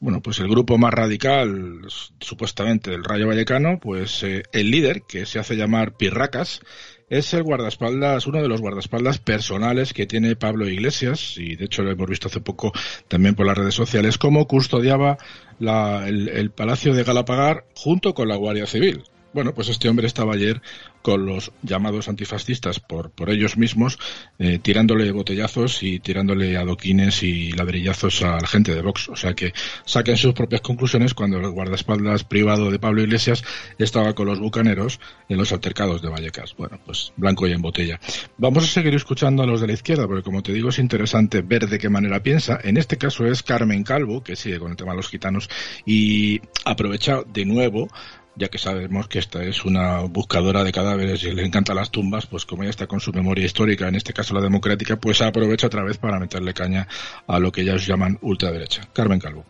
bueno, 0.00 0.20
pues 0.20 0.38
el 0.40 0.48
grupo 0.48 0.78
más 0.78 0.92
radical, 0.92 1.82
supuestamente 2.20 2.90
del 2.90 3.04
Rayo 3.04 3.26
Vallecano, 3.26 3.78
pues 3.80 4.22
eh, 4.22 4.42
el 4.52 4.70
líder, 4.70 5.02
que 5.02 5.26
se 5.26 5.38
hace 5.38 5.56
llamar 5.56 5.96
Pirracas, 5.96 6.60
es 7.08 7.32
el 7.34 7.44
guardaespaldas, 7.44 8.26
uno 8.26 8.42
de 8.42 8.48
los 8.48 8.60
guardaespaldas 8.60 9.18
personales 9.18 9.92
que 9.92 10.06
tiene 10.06 10.36
Pablo 10.36 10.68
Iglesias, 10.68 11.38
y 11.38 11.56
de 11.56 11.66
hecho 11.66 11.82
lo 11.82 11.92
hemos 11.92 12.08
visto 12.08 12.28
hace 12.28 12.40
poco 12.40 12.72
también 13.08 13.34
por 13.34 13.46
las 13.46 13.56
redes 13.56 13.74
sociales, 13.74 14.18
cómo 14.18 14.46
custodiaba 14.46 15.16
el, 15.60 16.28
el 16.28 16.50
Palacio 16.50 16.94
de 16.94 17.04
Galapagar 17.04 17.64
junto 17.74 18.12
con 18.12 18.28
la 18.28 18.36
Guardia 18.36 18.66
Civil. 18.66 19.04
Bueno, 19.36 19.52
pues 19.52 19.68
este 19.68 19.90
hombre 19.90 20.06
estaba 20.06 20.32
ayer 20.32 20.62
con 21.02 21.26
los 21.26 21.52
llamados 21.60 22.08
antifascistas 22.08 22.80
por, 22.80 23.10
por 23.10 23.28
ellos 23.28 23.58
mismos, 23.58 23.98
eh, 24.38 24.58
tirándole 24.58 25.12
botellazos 25.12 25.82
y 25.82 26.00
tirándole 26.00 26.56
adoquines 26.56 27.22
y 27.22 27.52
ladrillazos 27.52 28.22
a 28.22 28.40
la 28.40 28.46
gente 28.46 28.74
de 28.74 28.80
Vox. 28.80 29.10
O 29.10 29.14
sea 29.14 29.34
que 29.34 29.52
saquen 29.84 30.16
sus 30.16 30.32
propias 30.32 30.62
conclusiones 30.62 31.12
cuando 31.12 31.36
el 31.36 31.50
guardaespaldas 31.50 32.24
privado 32.24 32.70
de 32.70 32.78
Pablo 32.78 33.02
Iglesias 33.02 33.44
estaba 33.78 34.14
con 34.14 34.26
los 34.26 34.40
bucaneros 34.40 35.00
en 35.28 35.36
los 35.36 35.52
altercados 35.52 36.00
de 36.00 36.08
Vallecas. 36.08 36.56
Bueno, 36.56 36.80
pues 36.86 37.12
blanco 37.18 37.46
y 37.46 37.52
en 37.52 37.60
botella. 37.60 38.00
Vamos 38.38 38.64
a 38.64 38.68
seguir 38.68 38.94
escuchando 38.94 39.42
a 39.42 39.46
los 39.46 39.60
de 39.60 39.66
la 39.66 39.74
izquierda, 39.74 40.06
porque 40.06 40.22
como 40.22 40.42
te 40.42 40.54
digo 40.54 40.70
es 40.70 40.78
interesante 40.78 41.42
ver 41.42 41.68
de 41.68 41.78
qué 41.78 41.90
manera 41.90 42.22
piensa. 42.22 42.58
En 42.64 42.78
este 42.78 42.96
caso 42.96 43.26
es 43.26 43.42
Carmen 43.42 43.84
Calvo, 43.84 44.22
que 44.22 44.34
sigue 44.34 44.58
con 44.58 44.70
el 44.70 44.78
tema 44.78 44.92
de 44.92 44.96
los 44.96 45.10
gitanos, 45.10 45.50
y 45.84 46.40
aprovecha 46.64 47.20
de 47.26 47.44
nuevo 47.44 47.90
ya 48.36 48.48
que 48.48 48.58
sabemos 48.58 49.08
que 49.08 49.18
esta 49.18 49.42
es 49.42 49.64
una 49.64 50.00
buscadora 50.02 50.62
de 50.62 50.72
cadáveres 50.72 51.22
y 51.24 51.32
le 51.32 51.44
encantan 51.44 51.76
las 51.76 51.90
tumbas, 51.90 52.26
pues 52.26 52.44
como 52.44 52.62
ella 52.62 52.70
está 52.70 52.86
con 52.86 53.00
su 53.00 53.12
memoria 53.12 53.46
histórica, 53.46 53.88
en 53.88 53.94
este 53.94 54.12
caso 54.12 54.34
la 54.34 54.42
democrática, 54.42 54.96
pues 54.96 55.22
aprovecha 55.22 55.66
otra 55.66 55.82
vez 55.82 55.96
para 55.96 56.18
meterle 56.18 56.52
caña 56.52 56.86
a 57.26 57.38
lo 57.38 57.50
que 57.50 57.62
ellos 57.62 57.86
llaman 57.86 58.18
ultraderecha. 58.20 58.88
Carmen 58.92 59.18
Calvo. 59.18 59.44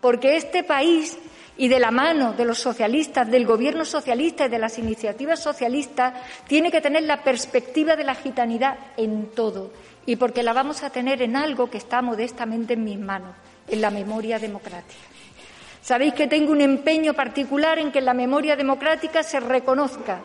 Porque 0.00 0.36
este 0.36 0.62
país 0.62 1.18
y 1.56 1.68
de 1.68 1.78
la 1.78 1.90
mano 1.90 2.32
de 2.32 2.46
los 2.46 2.58
socialistas, 2.58 3.30
del 3.30 3.44
gobierno 3.44 3.84
socialista 3.84 4.46
y 4.46 4.48
de 4.48 4.58
las 4.58 4.78
iniciativas 4.78 5.42
socialistas, 5.42 6.14
tiene 6.46 6.70
que 6.70 6.80
tener 6.80 7.02
la 7.02 7.22
perspectiva 7.22 7.96
de 7.96 8.04
la 8.04 8.14
gitanidad 8.14 8.78
en 8.96 9.26
todo 9.34 9.72
y 10.06 10.16
porque 10.16 10.42
la 10.42 10.52
vamos 10.52 10.82
a 10.82 10.90
tener 10.90 11.20
en 11.20 11.36
algo 11.36 11.68
que 11.68 11.76
está 11.76 12.00
modestamente 12.00 12.74
en 12.74 12.84
mis 12.84 12.98
manos, 12.98 13.34
en 13.68 13.80
la 13.82 13.90
memoria 13.90 14.38
democrática. 14.38 15.19
Sabéis 15.82 16.14
que 16.14 16.26
tengo 16.26 16.52
un 16.52 16.60
empeño 16.60 17.14
particular 17.14 17.78
en 17.78 17.90
que 17.90 18.00
la 18.00 18.14
memoria 18.14 18.56
democrática 18.56 19.22
se 19.22 19.40
reconozca 19.40 20.20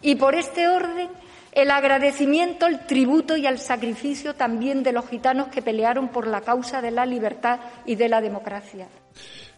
y 0.00 0.16
por 0.16 0.34
este 0.34 0.68
orden 0.68 1.08
el 1.52 1.70
agradecimiento, 1.70 2.66
el 2.66 2.86
tributo 2.86 3.36
y 3.36 3.46
el 3.46 3.58
sacrificio 3.58 4.34
también 4.34 4.82
de 4.82 4.92
los 4.92 5.06
gitanos 5.08 5.48
que 5.48 5.60
pelearon 5.60 6.08
por 6.08 6.26
la 6.26 6.40
causa 6.40 6.80
de 6.80 6.90
la 6.90 7.04
libertad 7.04 7.60
y 7.84 7.94
de 7.94 8.08
la 8.08 8.22
democracia. 8.22 8.88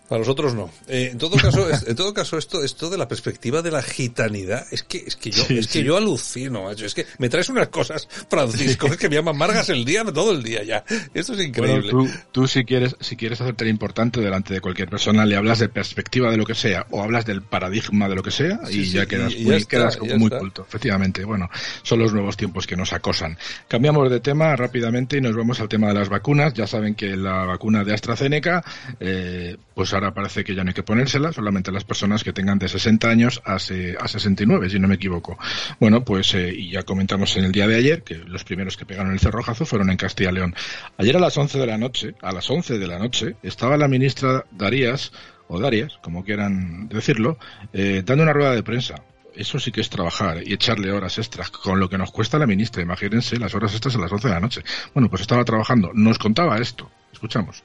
Para 0.09 0.21
nosotros 0.21 0.55
no. 0.55 0.71
Eh, 0.87 1.11
en 1.13 1.19
todo 1.19 1.37
caso, 1.37 1.67
en 1.87 1.97
todo 1.97 2.15
caso 2.15 2.39
esto, 2.39 2.63
esto 2.63 2.91
de 2.91 2.99
la 2.99 3.09
perspectiva 3.09 3.63
de 3.63 3.71
la 3.71 3.83
gitanidad, 3.83 4.67
es 4.71 4.83
que, 4.83 4.99
es 4.99 5.17
que 5.17 5.31
yo, 5.31 5.45
es 5.49 5.67
que 5.67 5.83
yo 5.83 5.97
alucino, 5.97 6.65
macho. 6.65 6.87
Es 6.87 6.95
que 6.95 7.07
me 7.19 7.29
traes 7.29 7.49
unas 7.49 7.69
cosas, 7.69 8.09
Francisco, 8.29 8.87
es 8.87 8.97
que 8.97 9.09
me 9.09 9.19
amargas 9.19 9.69
el 9.71 9.85
día, 9.85 10.05
todo 10.05 10.33
el 10.33 10.43
día 10.43 10.63
ya. 10.63 10.85
Esto 11.15 11.35
es 11.35 11.41
increíble. 11.41 11.91
tú, 11.91 12.09
tú 12.33 12.47
si 12.47 12.65
quieres, 12.65 12.97
si 13.01 13.17
quieres 13.17 13.41
hacerte 13.41 13.65
importante 13.69 14.21
delante 14.21 14.55
de 14.55 14.61
cualquier 14.61 14.89
persona, 14.89 15.25
le 15.27 15.37
hablas 15.37 15.59
de 15.59 15.69
perspectiva 15.69 16.31
de 16.31 16.37
lo 16.37 16.45
que 16.45 16.55
sea, 16.55 16.87
o 16.91 17.03
hablas 17.03 17.25
del 17.25 17.43
paradigma 17.43 18.09
de 18.09 18.15
lo 18.15 18.23
que 18.23 18.31
sea, 18.31 18.61
y 18.71 18.85
ya 18.85 19.07
quedas, 19.07 19.37
muy, 19.39 19.65
quedas 19.65 19.97
como 19.97 20.17
muy 20.17 20.31
culto. 20.31 20.65
Efectivamente, 20.69 21.25
bueno, 21.25 21.49
son 21.83 21.99
los 21.99 22.13
nuevos 22.13 22.37
tiempos 22.37 22.67
que 22.67 22.77
nos 22.77 22.93
acosan. 22.93 23.37
Cambiamos 23.69 24.11
de 24.11 24.21
tema 24.21 24.55
rápidamente 24.57 25.19
y 25.19 25.21
nos 25.21 25.35
vamos 25.35 25.61
al 25.61 25.69
tema 25.69 25.89
de 25.89 25.95
las 25.95 26.09
vacunas. 26.09 26.55
Ya 26.55 26.67
saben 26.67 26.95
que 26.95 27.17
la 27.17 27.45
vacuna 27.45 27.85
de 27.85 27.95
AstraZeneca, 27.95 28.65
eh, 29.01 29.57
pues 29.75 29.93
ahora 29.93 30.04
parece 30.13 30.45
que 30.45 30.55
ya 30.55 30.65
no 30.65 30.69
hay 30.69 30.75
que 30.75 30.83
ponérsela, 30.83 31.33
solamente 31.33 31.73
las 31.73 31.85
personas 31.85 32.25
que 32.25 32.33
tengan 32.33 32.59
de 32.59 32.69
60 32.69 33.09
años 33.09 33.43
a, 33.45 33.55
a 33.55 34.09
69, 34.09 34.71
si 34.71 34.79
no 34.79 34.89
me 34.89 34.97
equivoco. 34.97 35.39
Bueno, 35.81 36.05
pues 36.05 36.35
eh, 36.35 36.53
y 36.55 36.71
ya 36.71 36.83
comentamos 36.83 37.37
en 37.37 37.45
el 37.45 37.53
día 37.53 37.67
de 37.67 37.77
ayer 37.77 38.03
que 38.03 38.17
los 38.17 38.45
primeros 38.45 38.77
que 38.77 38.87
pegaron 38.87 39.13
el 39.13 39.21
cerrojazo 39.21 39.65
fueron 39.65 39.91
en 39.91 39.97
Castilla 39.97 40.31
y 40.31 40.35
León. 40.35 40.55
Ayer 40.99 41.17
a 41.17 41.21
las 41.21 41.37
11 41.37 41.59
de 41.59 41.67
la 41.67 41.79
noche, 41.79 42.15
a 42.21 42.33
las 42.33 42.51
11 42.51 42.79
de 42.79 42.87
la 42.87 42.99
noche, 42.99 43.37
estaba 43.43 43.77
la 43.77 43.89
ministra 43.89 44.45
Darías, 44.51 45.13
o 45.47 45.61
Darias, 45.61 45.99
como 46.03 46.25
quieran 46.25 46.89
decirlo, 46.89 47.39
eh, 47.73 48.03
dando 48.05 48.23
una 48.23 48.33
rueda 48.33 48.55
de 48.55 48.63
prensa 48.63 48.97
eso 49.37 49.59
sí 49.59 49.73
que 49.73 49.81
es 49.81 49.91
trabajar 49.91 50.47
y 50.47 50.53
echarle 50.53 50.93
horas 50.93 51.19
extras, 51.19 51.51
con 51.51 51.81
lo 51.81 51.89
que 51.89 51.99
nos 51.99 52.11
cuesta 52.11 52.39
la 52.39 52.47
ministra. 52.47 52.83
Imagínense 52.83 53.37
las 53.37 53.55
horas 53.55 53.73
extras 53.73 53.97
a 53.97 53.99
las 53.99 54.13
11 54.13 54.29
de 54.29 54.35
la 54.35 54.41
noche. 54.41 54.63
Bueno, 54.93 55.11
pues 55.11 55.23
estaba 55.23 55.45
trabajando. 55.45 55.91
Nos 55.93 56.19
contaba 56.19 56.59
esto. 56.59 56.91
Escuchamos. 57.13 57.63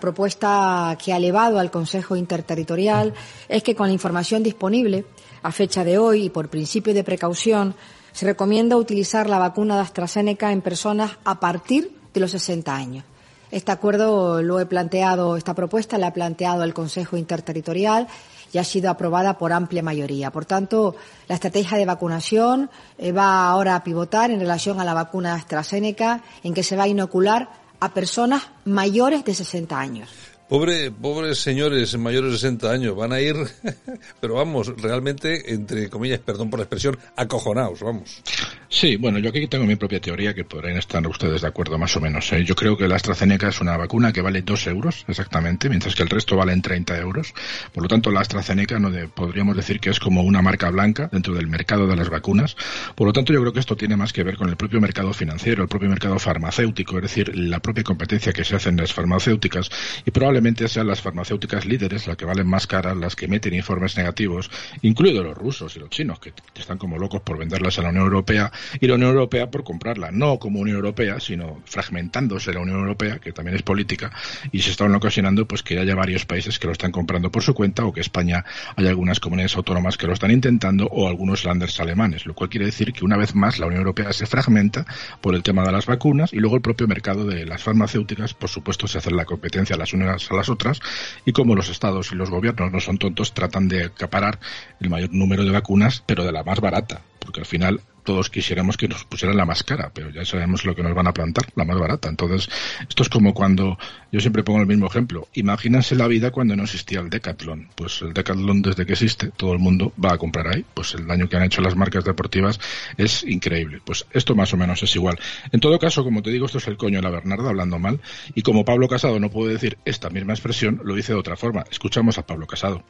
Propuesta 0.00 0.96
que 1.02 1.12
ha 1.12 1.18
elevado 1.18 1.58
al 1.58 1.70
Consejo 1.70 2.16
Interterritorial 2.16 3.14
es 3.48 3.62
que 3.62 3.74
con 3.74 3.88
la 3.88 3.92
información 3.92 4.42
disponible 4.42 5.04
a 5.42 5.52
fecha 5.52 5.84
de 5.84 5.98
hoy 5.98 6.24
y 6.24 6.30
por 6.30 6.48
principio 6.48 6.92
de 6.94 7.04
precaución, 7.04 7.74
se 8.12 8.26
recomienda 8.26 8.76
utilizar 8.76 9.28
la 9.28 9.38
vacuna 9.38 9.76
de 9.76 9.82
AstraZeneca 9.82 10.52
en 10.52 10.62
personas 10.62 11.12
a 11.24 11.38
partir 11.38 11.96
de 12.12 12.20
los 12.20 12.32
60 12.32 12.74
años. 12.74 13.04
Este 13.50 13.72
acuerdo 13.72 14.42
lo 14.42 14.60
he 14.60 14.66
planteado, 14.66 15.36
esta 15.36 15.54
propuesta 15.54 15.98
la 15.98 16.08
ha 16.08 16.12
planteado 16.12 16.62
el 16.62 16.72
Consejo 16.72 17.16
Interterritorial 17.16 18.06
y 18.52 18.58
ha 18.58 18.64
sido 18.64 18.90
aprobada 18.90 19.38
por 19.38 19.52
amplia 19.52 19.82
mayoría. 19.82 20.30
Por 20.30 20.44
tanto, 20.44 20.94
la 21.28 21.34
estrategia 21.34 21.76
de 21.76 21.86
vacunación 21.86 22.70
eh, 22.98 23.12
va 23.12 23.48
ahora 23.48 23.74
a 23.74 23.84
pivotar 23.84 24.30
en 24.30 24.40
relación 24.40 24.80
a 24.80 24.84
la 24.84 24.94
vacuna 24.94 25.34
AstraZeneca, 25.34 26.22
en 26.44 26.54
que 26.54 26.62
se 26.62 26.76
va 26.76 26.84
a 26.84 26.88
inocular 26.88 27.48
a 27.80 27.94
personas 27.94 28.42
mayores 28.64 29.24
de 29.24 29.34
60 29.34 29.78
años. 29.78 30.29
Pobre, 30.50 30.90
pobres 30.90 31.38
señores 31.38 31.96
mayores 31.96 32.32
de 32.32 32.38
60 32.38 32.72
años, 32.72 32.96
van 32.96 33.12
a 33.12 33.20
ir, 33.20 33.36
pero 34.20 34.34
vamos, 34.34 34.66
realmente, 34.82 35.54
entre 35.54 35.88
comillas, 35.88 36.18
perdón 36.18 36.50
por 36.50 36.58
la 36.58 36.64
expresión, 36.64 36.98
acojonados, 37.14 37.78
vamos. 37.78 38.20
Sí, 38.68 38.96
bueno, 38.96 39.18
yo 39.18 39.30
aquí 39.30 39.46
tengo 39.46 39.64
mi 39.64 39.76
propia 39.76 40.00
teoría 40.00 40.34
que 40.34 40.44
podrían 40.44 40.76
estar 40.76 41.04
ustedes 41.06 41.42
de 41.42 41.48
acuerdo 41.48 41.76
más 41.76 41.96
o 41.96 42.00
menos. 42.00 42.32
¿eh? 42.32 42.44
Yo 42.44 42.54
creo 42.54 42.76
que 42.76 42.86
la 42.86 42.96
AstraZeneca 42.96 43.48
es 43.48 43.60
una 43.60 43.76
vacuna 43.76 44.12
que 44.12 44.22
vale 44.22 44.42
2 44.42 44.66
euros 44.68 45.04
exactamente, 45.08 45.68
mientras 45.68 45.94
que 45.94 46.04
el 46.04 46.08
resto 46.08 46.36
valen 46.36 46.62
30 46.62 46.98
euros. 46.98 47.32
Por 47.72 47.82
lo 47.82 47.88
tanto, 47.88 48.10
la 48.10 48.20
AstraZeneca 48.20 48.78
no 48.78 48.90
podríamos 49.12 49.56
decir 49.56 49.80
que 49.80 49.90
es 49.90 49.98
como 49.98 50.22
una 50.22 50.40
marca 50.40 50.70
blanca 50.70 51.08
dentro 51.12 51.34
del 51.34 51.48
mercado 51.48 51.88
de 51.88 51.96
las 51.96 52.10
vacunas. 52.10 52.56
Por 52.94 53.08
lo 53.08 53.12
tanto, 53.12 53.32
yo 53.32 53.40
creo 53.40 53.52
que 53.52 53.60
esto 53.60 53.76
tiene 53.76 53.96
más 53.96 54.12
que 54.12 54.22
ver 54.22 54.36
con 54.36 54.48
el 54.48 54.56
propio 54.56 54.80
mercado 54.80 55.12
financiero, 55.12 55.64
el 55.64 55.68
propio 55.68 55.88
mercado 55.88 56.18
farmacéutico, 56.20 56.96
es 56.96 57.02
decir, 57.02 57.36
la 57.36 57.58
propia 57.58 57.82
competencia 57.82 58.32
que 58.32 58.44
se 58.44 58.54
hace 58.54 58.68
en 58.68 58.76
las 58.76 58.92
farmacéuticas 58.92 59.68
y 60.04 60.12
probablemente 60.12 60.39
sean 60.66 60.86
las 60.86 61.02
farmacéuticas 61.02 61.66
líderes 61.66 62.06
las 62.06 62.16
que 62.16 62.24
valen 62.24 62.46
más 62.46 62.66
caras, 62.66 62.96
las 62.96 63.14
que 63.14 63.28
meten 63.28 63.52
informes 63.52 63.96
negativos, 63.96 64.50
incluidos 64.80 65.24
los 65.24 65.36
rusos 65.36 65.76
y 65.76 65.78
los 65.78 65.90
chinos, 65.90 66.18
que 66.18 66.32
están 66.54 66.78
como 66.78 66.98
locos 66.98 67.20
por 67.20 67.38
venderlas 67.38 67.78
a 67.78 67.82
la 67.82 67.90
Unión 67.90 68.04
Europea, 68.04 68.50
y 68.80 68.86
la 68.86 68.94
Unión 68.94 69.10
Europea 69.10 69.50
por 69.50 69.64
comprarla, 69.64 70.10
no 70.10 70.38
como 70.38 70.60
Unión 70.60 70.76
Europea, 70.76 71.20
sino 71.20 71.60
fragmentándose 71.66 72.54
la 72.54 72.60
Unión 72.60 72.80
Europea, 72.80 73.18
que 73.18 73.32
también 73.32 73.54
es 73.54 73.62
política, 73.62 74.10
y 74.50 74.62
se 74.62 74.70
están 74.70 74.94
ocasionando 74.94 75.46
pues 75.46 75.62
que 75.62 75.78
haya 75.78 75.94
varios 75.94 76.24
países 76.24 76.58
que 76.58 76.66
lo 76.66 76.72
están 76.72 76.90
comprando 76.90 77.30
por 77.30 77.42
su 77.42 77.52
cuenta, 77.52 77.84
o 77.84 77.92
que 77.92 78.00
España 78.00 78.44
hay 78.76 78.86
algunas 78.86 79.20
comunidades 79.20 79.56
autónomas 79.56 79.98
que 79.98 80.06
lo 80.06 80.14
están 80.14 80.30
intentando, 80.30 80.86
o 80.86 81.06
algunos 81.06 81.44
landers 81.44 81.78
alemanes, 81.80 82.24
lo 82.24 82.34
cual 82.34 82.48
quiere 82.48 82.66
decir 82.66 82.94
que 82.94 83.04
una 83.04 83.18
vez 83.18 83.34
más 83.34 83.58
la 83.58 83.66
Unión 83.66 83.80
Europea 83.80 84.12
se 84.14 84.26
fragmenta 84.26 84.86
por 85.20 85.34
el 85.34 85.42
tema 85.42 85.64
de 85.64 85.72
las 85.72 85.84
vacunas, 85.84 86.32
y 86.32 86.36
luego 86.36 86.56
el 86.56 86.62
propio 86.62 86.88
mercado 86.88 87.26
de 87.26 87.44
las 87.44 87.62
farmacéuticas, 87.62 88.32
por 88.32 88.48
supuesto, 88.48 88.88
se 88.88 88.98
hace 88.98 89.10
la 89.10 89.26
competencia 89.26 89.76
a 89.76 89.78
las 89.78 89.92
unas 89.92 90.29
a 90.34 90.38
las 90.38 90.48
otras 90.48 90.80
y 91.24 91.32
como 91.32 91.54
los 91.54 91.68
estados 91.68 92.12
y 92.12 92.14
los 92.14 92.30
gobiernos 92.30 92.72
no 92.72 92.80
son 92.80 92.98
tontos, 92.98 93.34
tratan 93.34 93.68
de 93.68 93.84
acaparar 93.84 94.38
el 94.80 94.90
mayor 94.90 95.12
número 95.12 95.44
de 95.44 95.50
vacunas, 95.50 96.02
pero 96.06 96.24
de 96.24 96.32
la 96.32 96.44
más 96.44 96.60
barata, 96.60 97.02
porque 97.18 97.40
al 97.40 97.46
final 97.46 97.80
todos 98.04 98.30
quisiéramos 98.30 98.76
que 98.76 98.88
nos 98.88 99.04
pusieran 99.04 99.36
la 99.36 99.44
más 99.44 99.62
cara, 99.62 99.90
pero 99.92 100.10
ya 100.10 100.24
sabemos 100.24 100.64
lo 100.64 100.74
que 100.74 100.82
nos 100.82 100.94
van 100.94 101.06
a 101.06 101.12
plantar, 101.12 101.46
la 101.54 101.64
más 101.64 101.78
barata. 101.78 102.08
Entonces, 102.08 102.48
esto 102.88 103.02
es 103.02 103.08
como 103.08 103.34
cuando, 103.34 103.78
yo 104.12 104.20
siempre 104.20 104.42
pongo 104.42 104.60
el 104.60 104.66
mismo 104.66 104.86
ejemplo, 104.86 105.28
imagínense 105.34 105.94
la 105.94 106.06
vida 106.06 106.30
cuando 106.30 106.56
no 106.56 106.64
existía 106.64 107.00
el 107.00 107.10
Decathlon. 107.10 107.68
Pues 107.74 108.02
el 108.02 108.12
Decathlon 108.12 108.62
desde 108.62 108.86
que 108.86 108.92
existe, 108.92 109.30
todo 109.36 109.52
el 109.52 109.58
mundo 109.58 109.92
va 110.02 110.14
a 110.14 110.18
comprar 110.18 110.48
ahí. 110.48 110.64
Pues 110.74 110.94
el 110.94 111.06
daño 111.06 111.28
que 111.28 111.36
han 111.36 111.42
hecho 111.42 111.60
las 111.60 111.76
marcas 111.76 112.04
deportivas 112.04 112.60
es 112.96 113.24
increíble. 113.24 113.80
Pues 113.84 114.06
esto 114.12 114.34
más 114.34 114.52
o 114.52 114.56
menos 114.56 114.82
es 114.82 114.94
igual. 114.96 115.18
En 115.52 115.60
todo 115.60 115.78
caso, 115.78 116.04
como 116.04 116.22
te 116.22 116.30
digo, 116.30 116.46
esto 116.46 116.58
es 116.58 116.66
el 116.68 116.76
coño 116.76 116.98
de 116.98 117.02
la 117.02 117.10
Bernarda 117.10 117.48
hablando 117.48 117.78
mal, 117.78 118.00
y 118.34 118.42
como 118.42 118.64
Pablo 118.64 118.88
Casado 118.88 119.18
no 119.20 119.30
puede 119.30 119.52
decir 119.52 119.78
esta 119.84 120.10
misma 120.10 120.32
expresión, 120.32 120.80
lo 120.84 120.94
dice 120.94 121.12
de 121.12 121.18
otra 121.18 121.36
forma. 121.36 121.64
Escuchamos 121.70 122.18
a 122.18 122.26
Pablo 122.26 122.46
Casado. 122.46 122.82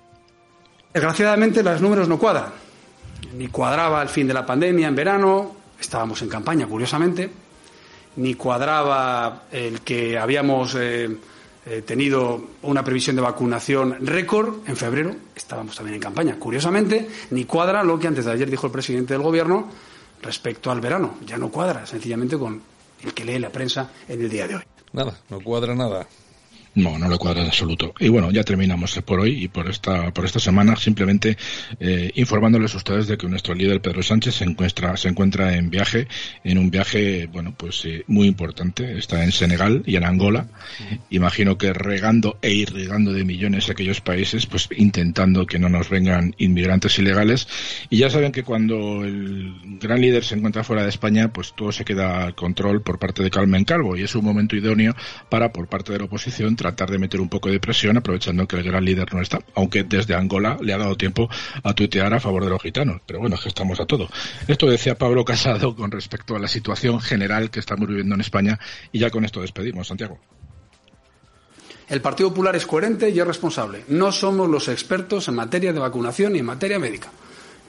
Desgraciadamente 0.93 1.63
los 1.63 1.81
números 1.81 2.09
no 2.09 2.19
cuadran 2.19 2.70
ni 3.35 3.49
cuadraba 3.49 4.03
el 4.03 4.09
fin 4.09 4.27
de 4.27 4.35
la 4.35 4.45
pandemia 4.45 4.89
en 4.89 4.95
verano, 4.95 5.57
estábamos 5.81 6.21
en 6.23 6.29
campaña, 6.29 6.67
curiosamente, 6.67 7.31
ni 8.17 8.35
cuadraba 8.35 9.45
el 9.51 9.81
que 9.83 10.19
habíamos 10.19 10.75
eh, 10.75 11.09
eh, 11.67 11.83
tenido 11.83 12.43
una 12.63 12.83
previsión 12.83 13.17
de 13.17 13.23
vacunación 13.23 13.97
récord 14.01 14.67
en 14.67 14.77
febrero, 14.77 15.15
estábamos 15.35 15.77
también 15.77 15.97
en 15.97 16.01
campaña, 16.01 16.37
curiosamente, 16.39 17.09
ni 17.31 17.45
cuadra 17.45 17.85
lo 17.85 17.99
que 17.99 18.09
antes 18.09 18.25
de 18.25 18.33
ayer 18.33 18.51
dijo 18.51 18.67
el 18.67 18.73
presidente 18.73 19.15
del 19.15 19.23
Gobierno 19.23 19.69
respecto 20.23 20.71
al 20.71 20.81
verano, 20.81 21.17
ya 21.25 21.39
no 21.39 21.51
cuadra, 21.51 21.87
sencillamente 21.87 22.37
con 22.37 22.61
el 23.03 23.15
que 23.15 23.25
lee 23.25 23.39
la 23.39 23.51
prensa 23.51 23.91
en 24.09 24.21
el 24.21 24.29
día 24.29 24.47
de 24.47 24.57
hoy. 24.57 24.63
Nada, 24.93 25.19
no 25.29 25.41
cuadra 25.41 25.75
nada. 25.75 26.07
No, 26.75 26.99
no 26.99 27.09
lo 27.09 27.19
cuadra 27.19 27.41
en 27.41 27.49
absoluto. 27.49 27.95
Y 27.99 28.09
bueno, 28.09 28.31
ya 28.31 28.45
terminamos 28.45 28.99
por 29.05 29.21
hoy 29.21 29.45
y 29.45 29.49
por 29.49 29.69
esta, 29.69 30.13
por 30.13 30.25
esta 30.25 30.39
semana, 30.39 30.77
simplemente 30.77 31.37
eh, 31.81 32.13
informándoles 32.15 32.75
a 32.75 32.77
ustedes 32.77 33.09
de 33.09 33.19
que 33.19 33.27
nuestro 33.27 33.55
líder 33.55 33.81
Pedro 33.81 34.03
Sánchez 34.03 34.37
se 34.37 34.45
encuentra, 34.45 34.97
se 34.97 35.09
encuentra 35.09 35.57
en 35.57 35.71
viaje, 35.71 36.07
en 36.45 36.59
un 36.59 36.71
viaje, 36.71 37.27
bueno, 37.27 37.55
pues 37.57 37.85
eh, 37.85 38.05
muy 38.07 38.29
importante. 38.29 38.97
Está 38.97 39.25
en 39.25 39.33
Senegal 39.33 39.83
y 39.85 39.97
en 39.97 40.05
Angola. 40.05 40.47
Imagino 41.11 41.59
que 41.59 41.73
regando 41.73 42.39
e 42.41 42.53
irrigando 42.53 43.13
de 43.13 43.25
millones 43.25 43.69
a 43.69 43.73
aquellos 43.73 44.01
países, 44.01 44.47
pues 44.47 44.69
intentando 44.77 45.47
que 45.47 45.59
no 45.59 45.69
nos 45.69 45.91
vengan 45.91 46.35
inmigrantes 46.39 46.99
ilegales. 46.99 47.49
Y 47.89 47.99
ya 47.99 48.11
saben 48.11 48.31
que 48.31 48.45
cuando 48.45 49.05
el 49.05 49.55
gran 49.81 50.01
líder 50.01 50.25
se 50.25 50.37
encuentra 50.37 50.63
fuera 50.63 50.85
de 50.85 50.91
España, 50.91 51.33
pues 51.33 51.53
todo 51.55 51.73
se 51.73 51.85
queda 51.85 52.25
al 52.25 52.35
control 52.35 52.83
por 52.83 52.99
parte 52.99 53.23
de 53.23 53.31
Carmen 53.31 53.65
Calvo 53.65 53.97
y 53.97 54.03
es 54.03 54.15
un 54.15 54.25
momento 54.25 54.55
idóneo 54.55 54.95
para, 55.29 55.53
por 55.53 55.67
parte 55.67 55.93
de 55.93 55.99
la 55.99 56.05
oposición, 56.05 56.57
tratar 56.61 56.91
de 56.91 56.99
meter 56.99 57.23
un 57.23 57.31
poco 57.31 57.49
de 57.49 57.59
presión 57.59 57.97
aprovechando 57.97 58.47
que 58.47 58.57
el 58.57 58.63
gran 58.63 58.85
líder 58.85 59.15
no 59.15 59.23
está, 59.23 59.39
aunque 59.55 59.83
desde 59.83 60.15
Angola 60.15 60.59
le 60.61 60.75
ha 60.75 60.79
dado 60.79 60.95
tiempo 60.95 61.31
a 61.63 61.73
tuitear 61.73 62.13
a 62.13 62.21
favor 62.21 62.45
de 62.45 62.51
los 62.51 62.61
gitanos. 62.61 63.01
Pero 63.07 63.19
bueno, 63.19 63.37
es 63.37 63.43
que 63.43 63.49
estamos 63.49 63.81
a 63.81 63.87
todo. 63.87 64.09
Esto 64.47 64.67
decía 64.67 64.95
Pablo 64.95 65.25
Casado 65.25 65.75
con 65.75 65.91
respecto 65.91 66.37
a 66.37 66.39
la 66.39 66.49
situación 66.49 67.01
general 67.01 67.51
que 67.51 67.61
estamos 67.61 67.89
viviendo 67.89 68.15
en 68.15 68.21
España 68.21 68.59
y 68.93 68.99
ya 68.99 69.09
con 69.09 69.25
esto 69.25 69.41
despedimos, 69.41 69.89
Santiago. 69.89 70.21
El 71.89 72.03
Partido 72.03 72.29
Popular 72.29 72.55
es 72.55 72.67
coherente 72.67 73.09
y 73.09 73.19
es 73.19 73.27
responsable. 73.27 73.85
No 73.89 74.13
somos 74.13 74.49
los 74.49 74.69
expertos 74.69 75.29
en 75.29 75.37
materia 75.37 75.73
de 75.73 75.81
vacunación 75.81 76.37
y 76.37 76.41
en 76.41 76.45
materia 76.45 76.79
médica. 76.79 77.11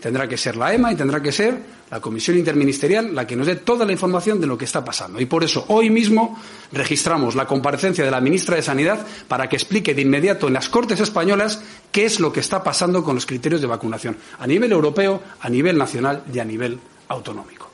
Tendrá 0.02 0.28
que 0.28 0.36
ser 0.36 0.56
la 0.56 0.74
EMA 0.74 0.92
y 0.92 0.96
tendrá 0.96 1.22
que 1.22 1.32
ser 1.32 1.60
la 1.92 2.00
Comisión 2.00 2.38
Interministerial 2.38 3.14
la 3.14 3.28
que 3.28 3.36
nos 3.36 3.46
dé 3.46 3.58
toda 3.58 3.86
la 3.86 3.92
información 3.92 4.42
de 4.42 4.48
lo 4.48 4.58
que 4.58 4.66
está 4.66 4.84
pasando. 4.84 5.22
Y 5.22 5.28
por 5.28 5.44
eso 5.44 5.66
hoy 5.68 5.92
mismo 5.92 6.40
registramos 6.72 7.36
la 7.36 7.46
comparecencia 7.46 8.04
de 8.04 8.10
la 8.10 8.20
ministra 8.20 8.56
de 8.56 8.64
Sanidad 8.64 9.06
para 9.28 9.48
que 9.48 9.58
explique 9.58 9.94
de 9.94 10.02
inmediato 10.02 10.48
en 10.48 10.54
las 10.54 10.70
Cortes 10.70 11.00
españolas 11.00 11.62
qué 11.92 12.06
es 12.06 12.20
lo 12.20 12.34
que 12.34 12.40
está 12.40 12.64
pasando 12.64 13.04
con 13.04 13.16
los 13.16 13.28
criterios 13.28 13.62
de 13.62 13.68
vacunación 13.68 14.18
a 14.40 14.48
nivel 14.48 14.72
europeo, 14.72 15.22
a 15.40 15.50
nivel 15.50 15.78
nacional 15.78 16.24
y 16.34 16.40
a 16.40 16.46
nivel 16.46 16.80
autonómico. 17.08 17.71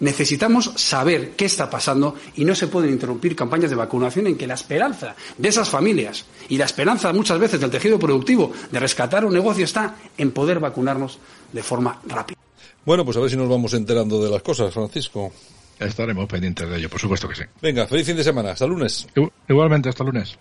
Necesitamos 0.00 0.72
saber 0.76 1.32
qué 1.32 1.46
está 1.46 1.68
pasando 1.68 2.14
y 2.36 2.44
no 2.44 2.54
se 2.54 2.68
pueden 2.68 2.90
interrumpir 2.90 3.34
campañas 3.34 3.70
de 3.70 3.76
vacunación 3.76 4.26
en 4.26 4.36
que 4.36 4.46
la 4.46 4.54
esperanza 4.54 5.14
de 5.36 5.48
esas 5.48 5.68
familias 5.68 6.24
y 6.48 6.56
la 6.56 6.64
esperanza 6.64 7.12
muchas 7.12 7.38
veces 7.38 7.60
del 7.60 7.70
tejido 7.70 7.98
productivo 7.98 8.52
de 8.70 8.80
rescatar 8.80 9.24
un 9.24 9.34
negocio 9.34 9.64
está 9.64 9.96
en 10.16 10.30
poder 10.30 10.60
vacunarnos 10.60 11.18
de 11.52 11.62
forma 11.62 12.00
rápida. 12.06 12.38
Bueno, 12.84 13.04
pues 13.04 13.16
a 13.16 13.20
ver 13.20 13.30
si 13.30 13.36
nos 13.36 13.48
vamos 13.48 13.74
enterando 13.74 14.22
de 14.22 14.30
las 14.30 14.42
cosas, 14.42 14.72
Francisco. 14.72 15.32
Estaremos 15.78 16.26
pendientes 16.26 16.68
de 16.68 16.76
ello, 16.76 16.88
por 16.88 17.00
supuesto 17.00 17.28
que 17.28 17.34
sí. 17.34 17.42
Venga, 17.60 17.86
feliz 17.86 18.06
fin 18.06 18.16
de 18.16 18.24
semana. 18.24 18.52
Hasta 18.52 18.66
lunes. 18.66 19.06
Igualmente, 19.48 19.88
hasta 19.88 20.04
lunes. 20.04 20.38